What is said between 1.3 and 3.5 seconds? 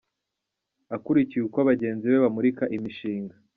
uko bagenzi be bamurika imishinga.